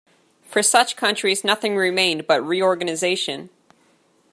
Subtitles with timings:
[0.41, 3.51] For such countries nothing remained but reorganization.